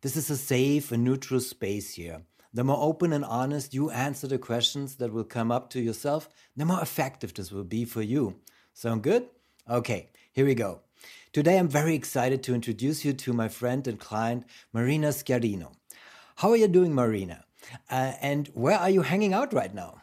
This 0.00 0.16
is 0.16 0.30
a 0.30 0.36
safe 0.36 0.92
and 0.92 1.02
neutral 1.02 1.40
space 1.40 1.94
here. 1.94 2.22
The 2.54 2.62
more 2.62 2.78
open 2.80 3.12
and 3.12 3.24
honest 3.24 3.74
you 3.74 3.90
answer 3.90 4.28
the 4.28 4.38
questions 4.38 4.94
that 4.96 5.12
will 5.12 5.24
come 5.24 5.50
up 5.50 5.70
to 5.70 5.80
yourself, 5.80 6.28
the 6.56 6.64
more 6.64 6.80
effective 6.80 7.34
this 7.34 7.50
will 7.50 7.64
be 7.64 7.84
for 7.84 8.00
you. 8.02 8.36
Sound 8.74 9.02
good? 9.02 9.26
Okay, 9.68 10.08
here 10.32 10.46
we 10.46 10.54
go. 10.54 10.82
Today 11.32 11.58
I'm 11.58 11.68
very 11.68 11.96
excited 11.96 12.44
to 12.44 12.54
introduce 12.54 13.04
you 13.04 13.12
to 13.12 13.32
my 13.32 13.48
friend 13.48 13.88
and 13.88 13.98
client, 13.98 14.44
Marina 14.72 15.08
Schiarino. 15.08 15.72
How 16.36 16.50
are 16.50 16.56
you 16.56 16.68
doing, 16.68 16.94
Marina? 16.94 17.44
Uh, 17.90 18.12
and 18.22 18.46
where 18.54 18.78
are 18.78 18.90
you 18.90 19.02
hanging 19.02 19.34
out 19.34 19.52
right 19.52 19.74
now? 19.74 20.02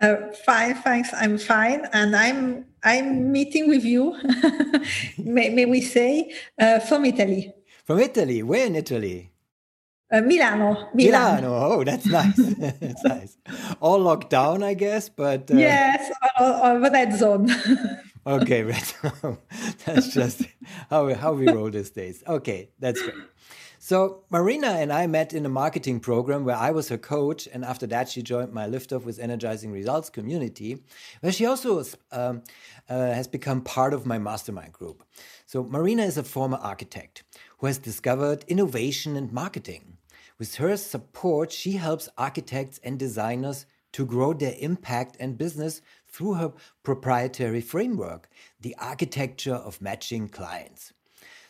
Uh, 0.00 0.16
fine, 0.44 0.74
thanks. 0.74 1.10
I'm 1.14 1.38
fine, 1.38 1.86
and 1.92 2.16
I'm 2.16 2.64
I'm 2.82 3.30
meeting 3.30 3.68
with 3.68 3.84
you. 3.84 4.16
may, 5.18 5.50
may, 5.50 5.66
we 5.66 5.82
say 5.82 6.32
uh, 6.58 6.80
from 6.80 7.04
Italy? 7.04 7.52
From 7.90 7.98
Italy? 7.98 8.40
Where 8.44 8.66
in 8.66 8.76
Italy? 8.76 9.32
Uh, 10.12 10.20
Milano, 10.20 10.90
Milano. 10.94 11.34
Milano. 11.40 11.54
Oh, 11.54 11.82
that's 11.82 12.06
nice. 12.18 12.36
that's 12.36 13.02
nice. 13.02 13.36
All 13.80 13.98
locked 13.98 14.30
down, 14.30 14.62
I 14.62 14.74
guess, 14.74 15.08
but 15.08 15.50
uh... 15.50 15.56
yes, 15.56 16.08
or, 16.40 16.78
red 16.78 17.12
zone. 17.14 17.50
okay, 18.28 18.62
red 18.62 18.84
zone. 18.84 19.38
that's 19.84 20.14
just 20.14 20.42
how 20.88 21.12
how 21.14 21.32
we 21.32 21.48
roll 21.48 21.68
these 21.68 21.90
days. 21.90 22.22
Okay, 22.28 22.70
that's 22.78 23.02
great. 23.02 23.16
So 23.80 24.22
Marina 24.30 24.68
and 24.68 24.92
I 24.92 25.08
met 25.08 25.32
in 25.32 25.44
a 25.44 25.48
marketing 25.48 25.98
program 25.98 26.44
where 26.44 26.54
I 26.54 26.70
was 26.70 26.90
her 26.90 26.98
coach, 26.98 27.48
and 27.52 27.64
after 27.64 27.88
that 27.88 28.08
she 28.08 28.22
joined 28.22 28.52
my 28.52 28.68
Lift 28.68 28.92
Off 28.92 29.04
with 29.04 29.18
Energizing 29.18 29.72
Results 29.72 30.10
community, 30.10 30.78
where 31.22 31.32
she 31.32 31.44
also 31.44 31.82
um, 32.12 32.42
uh, 32.88 33.12
has 33.12 33.26
become 33.26 33.62
part 33.62 33.92
of 33.92 34.06
my 34.06 34.18
mastermind 34.18 34.72
group. 34.72 35.02
So 35.46 35.64
Marina 35.64 36.04
is 36.04 36.18
a 36.18 36.22
former 36.22 36.58
architect 36.58 37.24
who 37.60 37.66
has 37.66 37.78
discovered 37.78 38.44
innovation 38.48 39.16
and 39.16 39.32
marketing. 39.32 39.98
With 40.38 40.56
her 40.56 40.76
support, 40.78 41.52
she 41.52 41.72
helps 41.72 42.08
architects 42.16 42.80
and 42.82 42.98
designers 42.98 43.66
to 43.92 44.06
grow 44.06 44.32
their 44.32 44.54
impact 44.58 45.16
and 45.20 45.36
business 45.36 45.82
through 46.08 46.34
her 46.34 46.52
proprietary 46.82 47.60
framework, 47.60 48.30
the 48.60 48.74
architecture 48.78 49.54
of 49.54 49.82
matching 49.82 50.28
clients. 50.28 50.94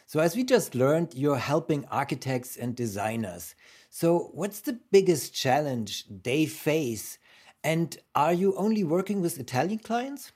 So, 0.06 0.18
as 0.18 0.34
we 0.34 0.42
just 0.42 0.74
learned, 0.74 1.14
you're 1.14 1.36
helping 1.36 1.84
architects 1.84 2.56
and 2.56 2.74
designers. 2.74 3.54
So, 3.90 4.30
what's 4.32 4.60
the 4.60 4.80
biggest 4.90 5.32
challenge 5.32 6.04
they 6.08 6.46
face? 6.46 7.18
And 7.62 7.96
are 8.16 8.32
you 8.32 8.56
only 8.56 8.82
working 8.82 9.20
with 9.20 9.38
Italian 9.38 9.78
clients? 9.78 10.32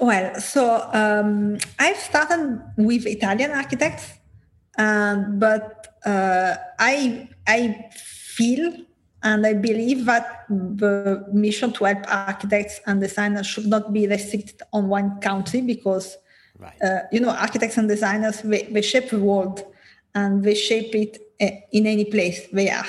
Well, 0.00 0.40
so 0.40 0.88
um, 0.92 1.58
I've 1.78 1.98
started 1.98 2.62
with 2.76 3.06
Italian 3.06 3.50
architects, 3.50 4.14
um, 4.78 5.38
but 5.38 5.98
uh, 6.06 6.56
I 6.78 7.28
I 7.46 7.90
feel 7.94 8.72
and 9.22 9.46
I 9.46 9.52
believe 9.52 10.06
that 10.06 10.46
the 10.48 11.26
mission 11.32 11.72
to 11.74 11.84
help 11.84 12.04
architects 12.08 12.80
and 12.86 13.00
designers 13.00 13.46
should 13.46 13.66
not 13.66 13.92
be 13.92 14.06
restricted 14.06 14.62
on 14.72 14.88
one 14.88 15.20
country 15.20 15.60
because 15.60 16.16
Right. 16.60 16.82
Uh, 16.82 17.00
you 17.10 17.20
know, 17.20 17.30
architects 17.30 17.78
and 17.78 17.88
designers, 17.88 18.42
they, 18.42 18.64
they 18.64 18.82
shape 18.82 19.08
the 19.08 19.18
world 19.18 19.62
and 20.14 20.44
they 20.44 20.54
shape 20.54 20.94
it 20.94 21.18
uh, 21.40 21.56
in 21.72 21.86
any 21.86 22.04
place 22.04 22.46
they 22.52 22.68
are. 22.68 22.86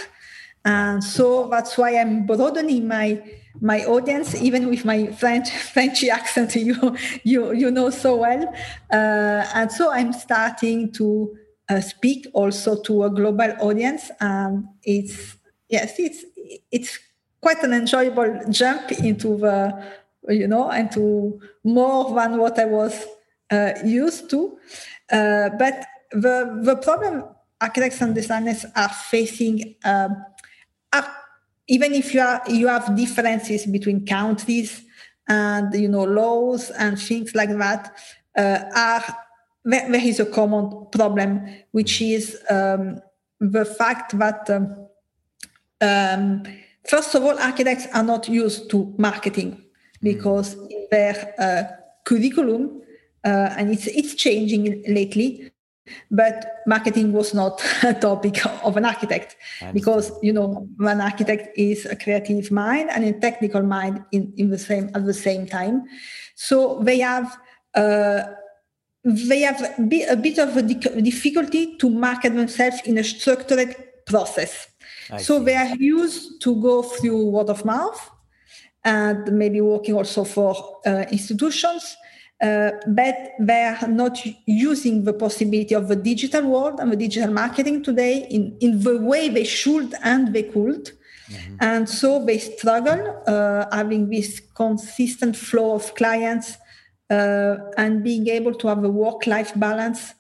And 0.66 1.02
so 1.02 1.48
that's 1.48 1.78
why 1.78 1.98
I'm 1.98 2.26
broadening 2.26 2.88
my 2.88 3.24
my 3.60 3.84
audience, 3.86 4.36
even 4.36 4.70
with 4.70 4.86
my 4.86 5.08
French 5.08 5.50
Frenchy 5.74 6.10
accent, 6.10 6.56
you 6.70 6.96
you 7.24 7.54
you 7.54 7.72
know 7.72 7.90
so 7.90 8.16
well. 8.16 8.48
Uh, 8.92 9.46
and 9.54 9.72
so 9.72 9.92
I'm 9.92 10.14
starting 10.14 10.92
to 10.94 11.36
uh, 11.70 11.82
speak 11.82 12.28
also 12.34 12.82
to 12.84 13.04
a 13.04 13.10
global 13.10 13.54
audience, 13.60 14.12
and 14.20 14.68
it's 14.84 15.36
yes, 15.70 15.96
it's 16.00 16.24
it's 16.72 17.00
quite 17.42 17.64
an 17.64 17.74
enjoyable 17.74 18.40
jump 18.50 18.92
into 18.92 19.38
the 19.38 19.84
you 20.30 20.48
know 20.48 20.70
into 20.72 21.40
more 21.64 22.14
than 22.14 22.38
what 22.38 22.58
I 22.60 22.66
was 22.66 23.06
uh, 23.52 23.74
used 23.84 24.30
to. 24.30 24.58
Uh, 25.12 25.50
but 25.60 25.86
the, 26.12 26.60
the 26.64 26.76
problem 26.78 27.26
architects 27.60 28.02
and 28.02 28.16
designers 28.16 28.66
are 28.76 28.90
facing 28.90 29.76
um, 29.84 30.24
are, 30.94 31.16
even 31.72 31.94
if 31.94 32.14
you 32.14 32.20
are 32.20 32.42
you 32.50 32.68
have 32.68 32.96
differences 32.96 33.66
between 33.66 34.06
countries 34.06 34.84
and 35.30 35.74
you 35.74 35.88
know 35.88 36.04
laws 36.04 36.70
and 36.72 37.00
things 37.00 37.34
like 37.34 37.58
that 37.58 37.96
uh, 38.38 38.60
are 38.76 39.04
there, 39.64 39.90
there 39.90 40.06
is 40.06 40.20
a 40.20 40.26
common 40.26 40.88
problem 40.92 41.48
which 41.72 42.02
is 42.02 42.38
um, 42.50 43.00
the 43.40 43.64
fact 43.64 44.18
that 44.20 44.50
um, 44.50 44.88
um, 45.80 46.44
first 46.86 47.16
of 47.16 47.24
all 47.24 47.40
architects 47.40 47.88
are 47.94 48.04
not 48.04 48.28
used 48.28 48.70
to 48.70 48.94
marketing 48.98 49.64
because 50.02 50.56
in 50.70 50.88
their 50.92 51.34
uh, 51.40 51.64
curriculum 52.04 52.82
uh, 53.24 53.56
and 53.58 53.72
it's 53.72 53.88
it's 53.88 54.14
changing 54.16 54.84
lately 54.88 55.52
but 56.10 56.62
marketing 56.68 57.14
was 57.14 57.34
not 57.34 57.62
a 57.84 57.94
topic 57.94 58.46
of 58.64 58.78
an 58.78 58.86
architect 58.86 59.36
because 59.74 60.12
you 60.22 60.34
know 60.34 60.68
one 60.78 61.02
architect 61.02 61.58
is 61.58 61.86
a 61.86 61.96
creative 61.96 62.52
mind 62.52 62.90
and 62.90 63.04
a 63.04 63.14
technical 63.20 63.64
mind 63.64 64.04
in, 64.12 64.34
in 64.38 64.50
the 64.50 64.58
same 64.58 64.90
at 64.96 65.06
the 65.06 65.14
same 65.14 65.46
time. 65.46 65.84
So 66.36 66.80
they 66.82 67.00
have 67.00 67.38
uh, 67.76 68.24
they 69.04 69.42
have 69.42 69.62
a 69.80 70.16
bit 70.16 70.38
of 70.38 70.56
a 70.58 70.62
difficulty 70.62 71.78
to 71.78 71.90
market 71.90 72.36
themselves 72.36 72.82
in 72.86 72.98
a 72.98 73.04
structured 73.04 73.76
process. 74.06 74.68
I 75.10 75.18
so 75.18 75.40
see. 75.40 75.46
they 75.46 75.56
are 75.56 75.76
used 75.76 76.42
to 76.42 76.62
go 76.62 76.84
through 76.84 77.30
word 77.30 77.50
of 77.50 77.66
mouth 77.66 78.12
and 78.84 79.32
maybe 79.32 79.62
working 79.62 79.96
also 79.96 80.24
for 80.24 80.80
uh, 80.86 81.06
institutions 81.12 81.98
uh, 82.42 82.72
but 82.88 83.34
they 83.40 83.64
are 83.64 83.88
not 83.88 84.18
using 84.46 85.04
the 85.04 85.14
possibility 85.14 85.76
of 85.76 85.88
the 85.88 85.96
digital 85.96 86.44
world 86.48 86.80
and 86.80 86.92
the 86.92 86.96
digital 86.96 87.32
marketing 87.32 87.84
today 87.84 88.26
in, 88.32 88.58
in 88.60 88.82
the 88.82 88.98
way 88.98 89.30
they 89.30 89.44
should 89.44 89.94
and 90.04 90.34
they 90.34 90.44
could. 90.44 90.90
Mm-hmm. 91.30 91.56
And 91.60 91.88
so 91.88 92.26
they 92.26 92.40
struggle 92.40 93.24
uh, 93.28 93.66
having 93.72 94.10
this 94.10 94.42
consistent 94.56 95.36
flow 95.36 95.76
of 95.76 95.94
clients 95.94 96.58
uh, 97.12 97.58
and 97.78 98.04
being 98.04 98.28
able 98.28 98.56
to 98.56 98.68
have 98.68 98.84
a 98.84 98.90
work 98.90 99.28
life 99.28 99.54
balance 99.56 100.16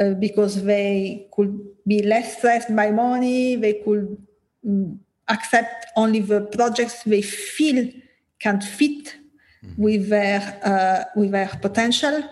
uh, 0.00 0.10
because 0.14 0.62
they 0.62 1.26
could 1.32 1.58
be 1.86 2.02
less 2.02 2.38
stressed 2.38 2.74
by 2.74 2.92
money, 2.92 3.56
they 3.56 3.82
could 3.84 4.16
um, 4.64 5.00
accept 5.26 5.86
only 5.96 6.20
the 6.20 6.42
projects 6.42 7.02
they 7.02 7.22
feel 7.22 7.90
can 8.38 8.60
fit 8.60 9.16
mm-hmm. 9.64 9.82
with 9.82 10.08
their 10.08 10.60
uh, 10.64 11.18
with 11.18 11.32
their 11.32 11.48
potential, 11.60 12.22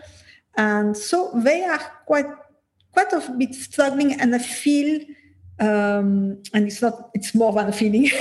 and 0.56 0.96
so 0.96 1.30
they 1.34 1.64
are 1.64 1.80
quite 2.06 2.26
quite 2.92 3.12
a 3.12 3.20
bit 3.36 3.54
struggling. 3.54 4.12
And 4.20 4.34
I 4.34 4.38
feel, 4.38 5.00
um, 5.58 6.42
and 6.52 6.66
it's 6.66 6.82
not 6.82 7.10
it's 7.14 7.34
more 7.34 7.52
than 7.52 7.68
a 7.68 7.72
feeling. 7.72 8.10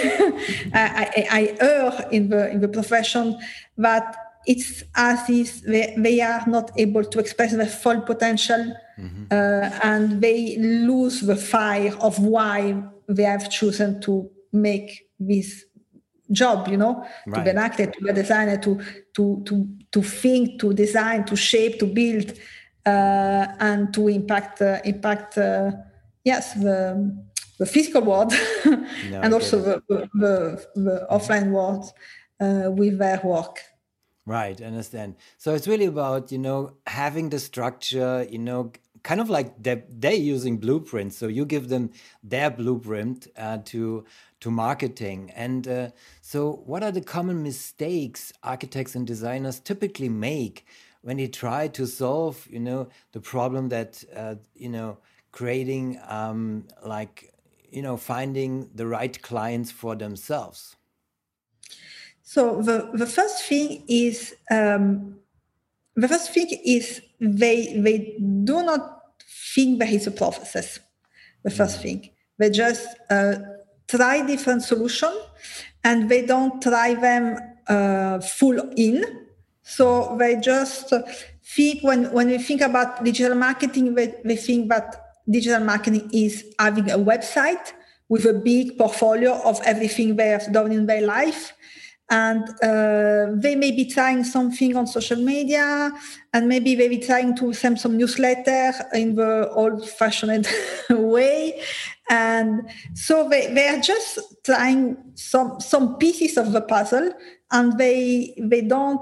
I, 0.74 1.12
I, 1.18 1.28
I 1.32 1.58
err 1.60 2.08
in 2.12 2.30
the 2.30 2.50
in 2.52 2.62
the 2.62 2.68
profession 2.68 3.38
that 3.78 4.16
it's 4.46 4.84
as 4.96 5.30
if 5.30 5.62
they, 5.64 5.94
they 5.98 6.22
are 6.22 6.44
not 6.48 6.72
able 6.78 7.04
to 7.04 7.20
express 7.20 7.56
their 7.56 7.66
full 7.66 8.02
potential 8.02 8.76
mm-hmm. 8.98 9.24
uh, 9.32 9.80
and 9.84 10.22
they 10.22 10.58
lose 10.58 11.22
the 11.22 11.36
fire 11.36 11.96
of 12.00 12.20
why 12.20 12.82
they 13.08 13.24
have 13.24 13.50
chosen 13.50 14.00
to 14.02 14.30
make 14.52 15.08
this 15.20 15.66
job 16.32 16.68
you 16.68 16.78
know 16.78 17.06
right. 17.28 17.36
to 17.36 17.44
be 17.44 17.50
an 17.50 17.58
actor 17.58 17.86
to 17.86 18.02
be 18.02 18.10
a 18.10 18.14
designer 18.14 18.58
to 18.58 18.82
to 19.14 19.42
to 19.46 19.68
to 19.92 20.02
think 20.02 20.60
to 20.60 20.74
design 20.74 21.24
to 21.24 21.36
shape 21.36 21.80
to 21.80 21.86
build 21.86 22.34
uh, 22.86 23.48
and 23.60 23.94
to 23.94 24.08
impact 24.08 24.62
uh, 24.62 24.80
impact 24.84 25.38
uh, 25.38 25.72
yes 26.24 26.54
the 26.54 27.26
the 27.58 27.66
physical 27.66 28.02
world 28.02 28.34
no, 28.66 29.22
and 29.22 29.34
also 29.34 29.62
the, 29.62 29.82
the, 30.14 30.66
the, 30.76 31.08
offline 31.10 31.52
world 31.52 31.92
uh, 32.40 32.70
with 32.70 32.98
their 32.98 33.22
work. 33.24 33.62
Right 34.26 34.60
understand. 34.60 35.16
So 35.38 35.54
it's 35.54 35.68
really 35.68 35.86
about 35.86 36.32
you 36.32 36.40
know 36.40 36.74
having 36.88 37.30
the 37.30 37.40
structure 37.40 38.28
you 38.30 38.40
know 38.40 38.72
kind 39.06 39.22
of 39.22 39.30
like 39.30 39.54
they're, 39.62 39.84
they're 39.88 40.14
using 40.14 40.58
blueprints. 40.58 41.16
So 41.16 41.28
you 41.28 41.46
give 41.46 41.70
them 41.70 41.92
their 42.24 42.50
blueprint 42.50 43.28
uh, 43.38 43.60
to 43.66 44.04
to 44.42 44.52
marketing. 44.52 45.32
And 45.36 45.68
uh, 45.68 45.90
so, 46.22 46.64
what 46.66 46.84
are 46.84 46.92
the 46.92 47.02
common 47.02 47.42
mistakes 47.42 48.34
architects 48.44 48.96
and 48.96 49.08
designers 49.08 49.60
typically 49.60 50.10
make 50.10 50.66
when 51.02 51.18
they 51.18 51.28
try 51.28 51.68
to 51.70 51.86
solve, 51.86 52.48
you 52.50 52.60
know, 52.60 52.90
the 53.14 53.22
problem 53.22 53.70
that 53.70 54.04
uh, 54.16 54.36
you 54.56 54.70
know 54.70 54.98
creating 55.32 56.00
um, 56.08 56.68
like 56.84 57.32
you 57.70 57.84
know 57.84 57.98
finding 57.98 58.70
the 58.74 58.88
right 58.88 59.22
clients 59.22 59.72
for 59.72 59.96
themselves? 59.96 60.76
So 62.24 62.60
the, 62.64 62.90
the 62.94 63.06
first 63.06 63.44
thing 63.44 63.84
is 63.88 64.36
um, 64.50 65.20
the 65.96 66.08
first 66.08 66.34
thing 66.34 66.48
is 66.66 67.02
they 67.22 67.74
they 67.78 68.18
do 68.44 68.64
not 68.64 68.95
think 69.56 69.80
there 69.80 69.94
is 69.94 70.06
a 70.08 70.12
process. 70.12 70.80
The 71.44 71.52
first 71.52 71.80
mm. 71.80 71.84
thing 71.84 72.10
they 72.38 72.50
just 72.50 72.88
uh, 73.10 73.36
try 73.88 74.26
different 74.26 74.64
solution, 74.64 75.12
and 75.84 76.10
they 76.10 76.26
don't 76.26 76.62
try 76.62 76.94
them 76.96 77.38
uh, 77.68 78.20
full 78.20 78.60
in. 78.76 79.06
So 79.64 80.16
they 80.20 80.36
just 80.36 80.94
think 81.56 81.84
when 81.84 82.12
when 82.12 82.28
we 82.28 82.38
think 82.38 82.62
about 82.62 83.04
digital 83.04 83.36
marketing, 83.36 83.96
they 83.96 84.36
think 84.36 84.70
that 84.70 85.16
digital 85.30 85.64
marketing 85.64 86.10
is 86.14 86.46
having 86.60 86.92
a 86.92 86.98
website 86.98 87.74
with 88.10 88.26
a 88.26 88.34
big 88.34 88.78
portfolio 88.78 89.42
of 89.44 89.60
everything 89.66 90.16
they 90.16 90.28
have 90.28 90.52
done 90.52 90.72
in 90.72 90.86
their 90.86 91.02
life 91.02 91.54
and 92.10 92.48
uh, 92.62 93.28
they 93.34 93.56
may 93.56 93.72
be 93.72 93.86
trying 93.86 94.24
something 94.24 94.76
on 94.76 94.86
social 94.86 95.18
media 95.18 95.92
and 96.34 96.48
maybe 96.48 96.76
they 96.76 96.88
be 96.88 97.00
trying 97.00 97.36
to 97.36 97.52
send 97.54 97.80
some 97.80 97.98
newsletter 97.98 98.74
in 98.94 99.16
the 99.16 99.50
old 99.50 99.90
fashioned 99.90 100.48
way. 100.90 101.60
And 102.10 102.70
so 102.94 103.28
they, 103.28 103.52
they 103.54 103.68
are 103.70 103.80
just 103.80 104.20
trying 104.44 104.98
some 105.16 105.60
some 105.60 105.98
pieces 105.98 106.38
of 106.38 106.52
the 106.52 106.62
puzzle 106.62 107.12
and 107.52 107.78
they 107.80 108.36
they 108.38 108.62
don't 108.62 109.02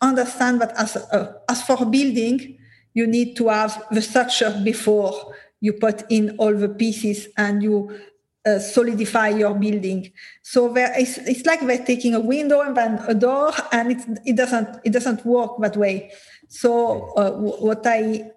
understand 0.00 0.62
that 0.62 0.72
as 0.78 0.96
uh, 0.96 1.32
as 1.50 1.62
for 1.62 1.84
building 1.84 2.56
you 2.94 3.06
need 3.06 3.36
to 3.36 3.48
have 3.48 3.84
the 3.90 4.00
structure 4.00 4.58
before 4.64 5.34
you 5.60 5.74
put 5.74 6.10
in 6.10 6.36
all 6.38 6.54
the 6.54 6.68
pieces 6.68 7.28
and 7.36 7.62
you 7.62 8.00
uh, 8.46 8.58
solidify 8.58 9.28
your 9.28 9.54
building. 9.54 10.10
So 10.42 10.72
there 10.72 10.98
is, 10.98 11.18
it's 11.18 11.44
like 11.46 11.60
they're 11.60 11.84
taking 11.84 12.14
a 12.14 12.20
window 12.20 12.60
and 12.60 12.76
then 12.76 12.98
a 13.06 13.14
door, 13.14 13.52
and 13.72 13.92
it, 13.92 14.20
it 14.24 14.36
doesn't 14.36 14.80
it 14.84 14.92
doesn't 14.92 15.24
work 15.24 15.52
that 15.60 15.76
way. 15.76 16.12
So 16.48 17.12
uh, 17.16 17.32
what 17.32 17.86
I 17.86 18.30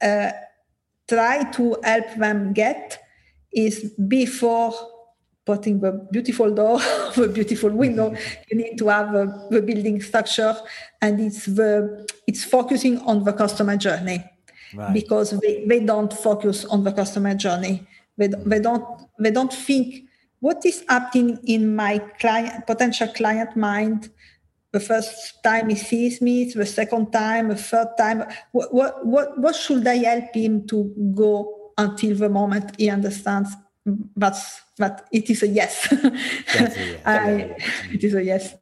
uh, 0.00 0.30
try 1.08 1.50
to 1.52 1.76
help 1.84 2.14
them 2.16 2.52
get 2.52 3.02
is 3.52 3.92
before 4.08 4.72
putting 5.44 5.80
the 5.80 6.06
beautiful 6.12 6.54
door, 6.54 6.78
the 7.16 7.30
beautiful 7.32 7.70
window, 7.70 8.14
you 8.50 8.56
need 8.56 8.76
to 8.78 8.88
have 8.88 9.14
a, 9.14 9.46
the 9.50 9.60
building 9.60 10.00
structure, 10.00 10.56
and 11.02 11.20
it's 11.20 11.46
the 11.46 12.06
it's 12.26 12.44
focusing 12.44 12.98
on 13.00 13.24
the 13.24 13.32
customer 13.32 13.76
journey. 13.76 14.24
Right. 14.72 14.94
Because 14.94 15.38
they, 15.40 15.64
they 15.66 15.80
don't 15.80 16.12
focus 16.12 16.64
on 16.64 16.84
the 16.84 16.92
customer 16.92 17.34
journey 17.34 17.88
they, 18.20 18.28
they 18.28 18.60
don't 18.60 18.84
they 19.18 19.30
don't 19.30 19.52
think 19.52 20.04
what 20.40 20.64
is 20.64 20.84
happening 20.88 21.38
in 21.44 21.74
my 21.74 21.98
client 22.20 22.66
potential 22.66 23.08
client 23.08 23.56
mind? 23.56 24.10
The 24.72 24.80
first 24.80 25.42
time 25.42 25.68
he 25.68 25.74
sees 25.74 26.20
me 26.20 26.52
the 26.52 26.66
second 26.66 27.10
time 27.12 27.48
the 27.48 27.56
third 27.56 27.88
time. 27.98 28.24
What 28.52 28.72
what 28.72 29.06
what, 29.06 29.38
what 29.38 29.56
should 29.56 29.86
i 29.86 29.96
help 29.96 30.34
him 30.34 30.66
to 30.68 30.94
go 31.14 31.72
until 31.78 32.14
the 32.14 32.28
moment 32.28 32.76
he 32.78 32.90
understands 32.90 33.50
that's 34.14 34.60
that 34.76 35.08
it 35.10 35.30
is 35.30 35.42
a 35.42 35.48
yes, 35.48 35.88
yes. 36.54 37.00
I, 37.04 37.56
it 37.90 38.04
is 38.04 38.14
a 38.14 38.22
yes. 38.22 38.54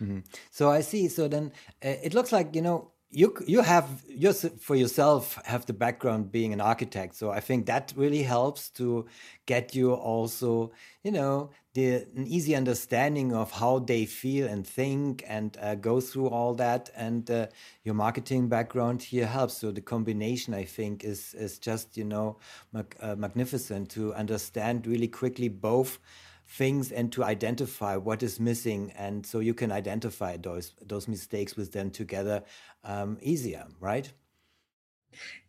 Mm-hmm. 0.00 0.18
so 0.50 0.70
i 0.70 0.80
see. 0.82 1.08
So 1.08 1.28
then 1.28 1.52
uh, 1.84 1.96
it 2.02 2.12
looks 2.12 2.32
like 2.32 2.54
you 2.54 2.62
know 2.62 2.92
you 3.10 3.32
you 3.46 3.62
have 3.62 4.02
you 4.08 4.32
for 4.32 4.74
yourself 4.74 5.38
have 5.44 5.64
the 5.66 5.72
background 5.72 6.32
being 6.32 6.52
an 6.52 6.60
architect 6.60 7.14
so 7.14 7.30
i 7.30 7.38
think 7.40 7.66
that 7.66 7.92
really 7.96 8.22
helps 8.22 8.68
to 8.68 9.06
get 9.46 9.74
you 9.74 9.92
also 9.92 10.72
you 11.04 11.12
know 11.12 11.50
the 11.74 12.06
an 12.16 12.26
easy 12.26 12.56
understanding 12.56 13.32
of 13.32 13.52
how 13.52 13.78
they 13.78 14.06
feel 14.06 14.48
and 14.48 14.66
think 14.66 15.22
and 15.28 15.56
uh, 15.60 15.74
go 15.74 16.00
through 16.00 16.26
all 16.28 16.54
that 16.54 16.90
and 16.96 17.30
uh, 17.30 17.46
your 17.84 17.94
marketing 17.94 18.48
background 18.48 19.02
here 19.02 19.26
helps. 19.26 19.58
So 19.58 19.70
the 19.70 19.82
combination 19.82 20.54
i 20.54 20.64
think 20.64 21.04
is 21.04 21.34
is 21.34 21.58
just 21.58 21.96
you 21.96 22.04
know 22.04 22.38
mag 22.72 22.96
uh, 23.00 23.14
magnificent 23.14 23.90
to 23.90 24.14
understand 24.14 24.86
really 24.86 25.08
quickly 25.08 25.48
both 25.48 25.98
things 26.48 26.92
and 26.92 27.12
to 27.12 27.24
identify 27.24 27.96
what 27.96 28.22
is 28.22 28.38
missing. 28.38 28.92
And 28.96 29.26
so 29.26 29.40
you 29.40 29.54
can 29.54 29.72
identify 29.72 30.36
those 30.36 30.74
those 30.80 31.08
mistakes 31.08 31.56
with 31.56 31.72
them 31.72 31.90
together 31.90 32.42
um, 32.84 33.18
easier 33.20 33.66
right? 33.80 34.12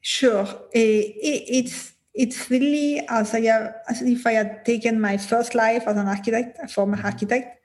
Sure. 0.01 0.47
It's 0.71 1.93
it's 2.13 2.49
really 2.49 3.05
as 3.09 3.33
I 3.33 3.41
have, 3.41 3.75
as 3.87 4.01
if 4.01 4.25
I 4.25 4.31
had 4.33 4.65
taken 4.65 4.99
my 4.99 5.17
first 5.17 5.53
life 5.53 5.83
as 5.85 5.97
an 5.97 6.07
architect, 6.07 6.57
a 6.63 6.67
former 6.67 6.97
mm-hmm. 6.97 7.05
architect, 7.05 7.61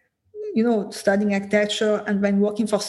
you 0.54 0.62
know, 0.62 0.90
studying 0.90 1.32
architecture 1.32 2.04
and 2.06 2.22
then 2.22 2.38
working 2.38 2.66
for 2.66 2.80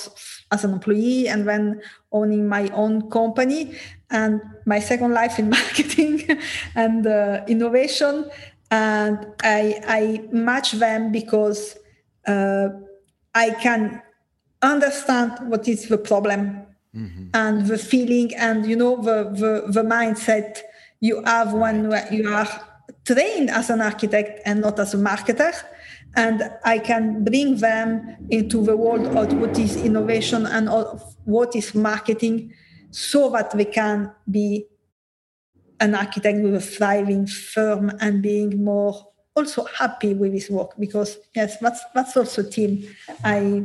as 0.51 0.63
an 0.65 0.73
employee 0.73 1.29
and 1.29 1.47
then 1.47 1.81
owning 2.11 2.47
my 2.47 2.67
own 2.73 3.09
company 3.09 3.75
and 4.11 4.41
my 4.65 4.79
second 4.79 5.13
life 5.13 5.39
in 5.39 5.49
marketing 5.57 6.37
and 6.75 7.07
uh, 7.07 7.43
innovation 7.47 8.29
and 8.73 9.27
I, 9.43 9.79
I 9.87 10.27
match 10.31 10.71
them 10.71 11.11
because 11.11 11.77
uh, 12.25 12.69
I 13.35 13.51
can 13.51 14.01
understand 14.63 15.31
what 15.47 15.67
is 15.67 15.89
the 15.89 15.99
problem 15.99 16.65
mm-hmm. 16.95 17.27
and 17.35 17.67
the 17.67 17.77
feeling 17.77 18.33
and 18.35 18.65
you 18.65 18.75
know 18.75 18.95
the, 18.95 19.29
the, 19.29 19.71
the 19.71 19.83
mindset 19.87 20.61
you 21.01 21.21
have 21.23 21.53
when 21.53 21.91
you 22.11 22.27
are 22.33 22.49
trained 23.05 23.51
as 23.51 23.69
an 23.69 23.79
architect 23.79 24.41
and 24.45 24.61
not 24.61 24.79
as 24.79 24.93
a 24.93 24.97
marketer 24.97 25.53
and 26.15 26.49
i 26.63 26.79
can 26.79 27.23
bring 27.23 27.57
them 27.57 28.15
into 28.29 28.63
the 28.63 28.77
world 28.77 29.05
of 29.17 29.33
what 29.33 29.57
is 29.59 29.75
innovation 29.75 30.45
and 30.45 30.69
what 31.25 31.55
is 31.55 31.75
marketing 31.75 32.53
so 32.91 33.29
that 33.29 33.51
they 33.51 33.65
can 33.65 34.09
be 34.31 34.65
an 35.83 35.93
architect 35.95 36.39
with 36.39 36.55
a 36.55 36.61
thriving 36.61 37.27
firm 37.27 37.91
and 37.99 38.21
being 38.21 38.63
more 38.63 39.05
also 39.35 39.65
happy 39.65 40.13
with 40.13 40.31
his 40.31 40.49
work 40.49 40.71
because 40.79 41.17
yes 41.35 41.57
that's 41.59 41.81
that's 41.93 42.15
also 42.15 42.41
team 42.41 42.87
i 43.25 43.61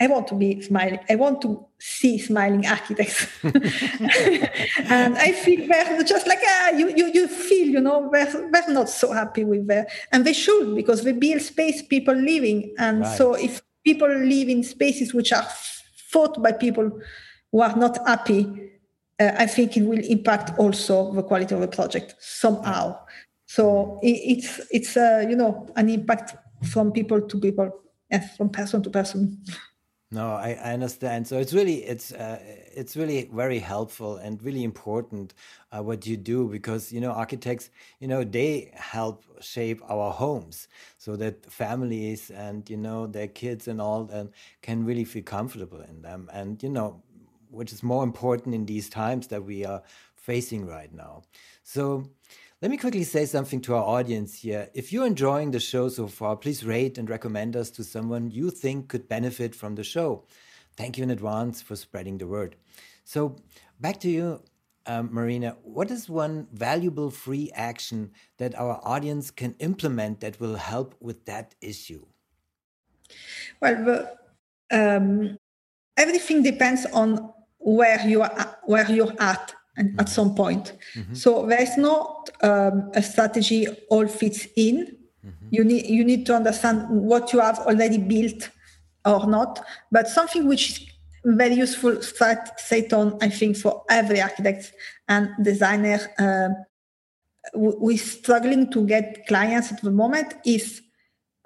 i 0.00 0.06
want 0.06 0.28
to 0.28 0.34
be 0.34 0.60
smiling 0.60 0.98
i 1.08 1.14
want 1.14 1.40
to 1.40 1.64
see 1.78 2.18
smiling 2.18 2.66
architects 2.66 3.26
and 3.42 5.16
i 5.16 5.32
feel 5.32 5.66
they're 5.66 6.02
just 6.02 6.26
like 6.26 6.40
ah 6.44 6.70
you 6.70 6.92
you, 6.94 7.06
you 7.14 7.26
feel 7.26 7.68
you 7.68 7.80
know 7.80 8.10
they're, 8.12 8.50
they're 8.50 8.68
not 8.68 8.88
so 8.88 9.10
happy 9.12 9.44
with 9.44 9.66
that 9.66 9.88
and 10.10 10.26
they 10.26 10.34
should 10.34 10.74
because 10.74 11.04
they 11.04 11.12
build 11.12 11.40
space 11.40 11.80
people 11.80 12.14
living 12.14 12.74
and 12.78 13.00
right. 13.00 13.16
so 13.16 13.32
if 13.34 13.62
people 13.84 14.08
live 14.08 14.48
in 14.48 14.62
spaces 14.62 15.14
which 15.14 15.32
are 15.32 15.46
fought 16.10 16.42
by 16.42 16.52
people 16.52 17.00
who 17.50 17.60
are 17.62 17.76
not 17.76 17.96
happy 18.06 18.71
uh, 19.22 19.34
I 19.38 19.46
think 19.46 19.76
it 19.76 19.82
will 19.82 20.04
impact 20.04 20.58
also 20.58 21.12
the 21.12 21.22
quality 21.22 21.54
of 21.54 21.60
the 21.60 21.68
project 21.68 22.14
somehow. 22.18 22.98
So 23.46 23.98
it, 24.02 24.18
it's 24.32 24.60
it's 24.70 24.96
uh, 24.96 25.26
you 25.28 25.36
know 25.36 25.68
an 25.76 25.88
impact 25.88 26.36
from 26.64 26.92
people 26.92 27.20
to 27.20 27.40
people, 27.40 27.70
and 28.10 28.22
from 28.36 28.50
person 28.50 28.82
to 28.82 28.90
person. 28.90 29.42
No, 30.12 30.34
I, 30.34 30.58
I 30.62 30.74
understand. 30.74 31.26
So 31.26 31.38
it's 31.38 31.54
really 31.54 31.84
it's 31.84 32.12
uh, 32.12 32.38
it's 32.76 32.96
really 32.96 33.30
very 33.32 33.58
helpful 33.58 34.18
and 34.18 34.42
really 34.42 34.62
important 34.62 35.32
uh, 35.70 35.82
what 35.82 36.06
you 36.06 36.18
do 36.18 36.48
because 36.48 36.92
you 36.92 37.00
know 37.00 37.12
architects 37.12 37.70
you 37.98 38.08
know 38.08 38.22
they 38.22 38.72
help 38.74 39.24
shape 39.40 39.80
our 39.88 40.12
homes 40.12 40.68
so 40.98 41.16
that 41.16 41.50
families 41.50 42.30
and 42.30 42.68
you 42.68 42.76
know 42.76 43.06
their 43.06 43.28
kids 43.28 43.68
and 43.68 43.80
all 43.80 44.10
and 44.12 44.30
can 44.60 44.84
really 44.84 45.04
feel 45.04 45.22
comfortable 45.22 45.80
in 45.80 46.02
them 46.02 46.28
and 46.32 46.62
you 46.62 46.68
know 46.68 47.02
which 47.52 47.72
is 47.72 47.82
more 47.82 48.02
important 48.02 48.54
in 48.54 48.66
these 48.66 48.88
times 48.88 49.26
that 49.28 49.44
we 49.44 49.64
are 49.64 49.82
facing 50.16 50.66
right 50.66 50.92
now. 50.92 51.22
So, 51.62 52.04
let 52.60 52.70
me 52.70 52.76
quickly 52.76 53.02
say 53.02 53.26
something 53.26 53.60
to 53.62 53.74
our 53.74 53.82
audience 53.82 54.34
here. 54.36 54.70
If 54.72 54.92
you're 54.92 55.06
enjoying 55.06 55.50
the 55.50 55.58
show 55.58 55.88
so 55.88 56.06
far, 56.06 56.36
please 56.36 56.64
rate 56.64 56.96
and 56.96 57.10
recommend 57.10 57.56
us 57.56 57.70
to 57.72 57.82
someone 57.82 58.30
you 58.30 58.50
think 58.50 58.88
could 58.88 59.08
benefit 59.08 59.52
from 59.52 59.74
the 59.74 59.82
show. 59.82 60.24
Thank 60.76 60.96
you 60.96 61.02
in 61.02 61.10
advance 61.10 61.60
for 61.60 61.74
spreading 61.74 62.18
the 62.18 62.28
word. 62.28 62.54
So, 63.04 63.34
back 63.80 63.98
to 64.00 64.08
you, 64.08 64.42
um, 64.86 65.08
Marina. 65.12 65.56
What 65.62 65.90
is 65.90 66.08
one 66.08 66.46
valuable 66.52 67.10
free 67.10 67.50
action 67.54 68.12
that 68.38 68.54
our 68.54 68.80
audience 68.84 69.30
can 69.30 69.54
implement 69.58 70.20
that 70.20 70.40
will 70.40 70.56
help 70.56 70.94
with 71.00 71.24
that 71.24 71.54
issue? 71.60 72.06
Well, 73.60 74.18
um, 74.70 75.36
everything 75.96 76.42
depends 76.42 76.86
on 76.86 77.32
where 77.62 78.06
you 78.06 78.22
are 78.22 78.58
where 78.64 78.90
you're 78.90 79.14
at 79.20 79.54
and 79.76 79.90
mm-hmm. 79.90 80.00
at 80.00 80.08
some 80.08 80.34
point. 80.34 80.72
Mm-hmm. 80.94 81.14
So 81.14 81.46
there's 81.46 81.76
not 81.76 82.30
um, 82.42 82.90
a 82.94 83.02
strategy 83.02 83.66
all 83.88 84.06
fits 84.06 84.46
in. 84.56 84.96
Mm-hmm. 85.24 85.46
You 85.50 85.64
need 85.64 85.86
you 85.86 86.04
need 86.04 86.26
to 86.26 86.34
understand 86.34 86.88
what 86.88 87.32
you 87.32 87.40
have 87.40 87.58
already 87.60 87.98
built 87.98 88.50
or 89.04 89.26
not, 89.26 89.64
but 89.90 90.08
something 90.08 90.46
which 90.46 90.70
is 90.70 90.86
very 91.24 91.54
useful 91.54 92.02
straight 92.02 92.92
on, 92.92 93.16
I 93.20 93.28
think, 93.28 93.56
for 93.56 93.84
every 93.88 94.20
architect 94.20 94.72
and 95.08 95.30
designer. 95.42 96.00
Uh, 96.18 96.48
we're 97.54 97.98
struggling 97.98 98.70
to 98.70 98.86
get 98.86 99.26
clients 99.26 99.72
at 99.72 99.82
the 99.82 99.90
moment 99.90 100.34
is 100.44 100.80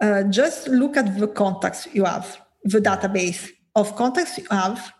uh, 0.02 0.24
just 0.24 0.68
look 0.68 0.96
at 0.96 1.18
the 1.18 1.26
contacts 1.26 1.88
you 1.92 2.04
have, 2.04 2.38
the 2.64 2.80
database 2.80 3.50
of 3.74 3.96
contacts 3.96 4.36
you 4.36 4.46
have, 4.50 4.92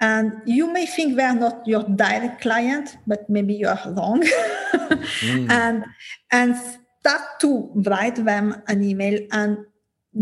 and 0.00 0.40
you 0.46 0.72
may 0.72 0.86
think 0.86 1.16
they 1.16 1.24
are 1.24 1.34
not 1.34 1.66
your 1.66 1.84
direct 1.84 2.40
client, 2.40 2.96
but 3.06 3.28
maybe 3.28 3.54
you 3.54 3.68
are 3.68 3.80
wrong. 3.92 4.22
mm. 4.22 5.50
And 5.50 5.84
and 6.32 6.56
start 7.00 7.40
to 7.40 7.70
write 7.86 8.16
them 8.16 8.62
an 8.66 8.82
email 8.82 9.20
and 9.32 9.58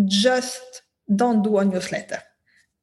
just 0.06 0.82
don't 1.14 1.42
do 1.42 1.58
a 1.58 1.64
newsletter. 1.64 2.23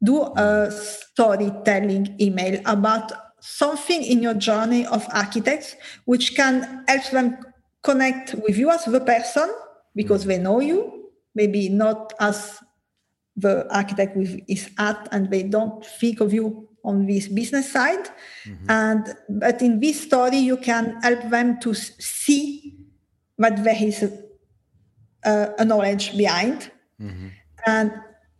Do 0.03 0.23
a 0.23 0.71
storytelling 0.71 2.15
email 2.19 2.61
about 2.65 3.11
something 3.39 4.03
in 4.03 4.23
your 4.23 4.33
journey 4.33 4.85
of 4.87 5.05
architects 5.13 5.75
which 6.05 6.35
can 6.35 6.83
help 6.87 7.09
them 7.11 7.37
connect 7.83 8.33
with 8.35 8.57
you 8.57 8.71
as 8.71 8.85
the 8.85 8.99
person 9.01 9.49
because 9.95 10.23
mm. 10.23 10.27
they 10.27 10.37
know 10.37 10.61
you, 10.61 11.09
maybe 11.35 11.67
not 11.67 12.13
as 12.21 12.59
the 13.35 13.67
architect 13.75 14.15
with 14.15 14.39
his 14.47 14.69
hat 14.77 15.09
and 15.11 15.29
they 15.29 15.43
don't 15.43 15.85
think 15.85 16.21
of 16.21 16.33
you 16.33 16.69
on 16.85 17.05
this 17.05 17.27
business 17.27 17.71
side 17.71 18.07
mm-hmm. 18.45 18.69
and 18.69 19.15
but 19.29 19.61
in 19.61 19.79
this 19.79 20.01
story 20.01 20.37
you 20.37 20.57
can 20.57 20.99
help 21.01 21.29
them 21.29 21.59
to 21.59 21.73
see 21.73 22.75
what 23.37 23.63
there 23.63 23.83
is 23.83 24.03
a, 24.03 25.53
a 25.59 25.65
knowledge 25.65 26.15
behind 26.17 26.71
mm-hmm. 27.01 27.27
and 27.65 27.91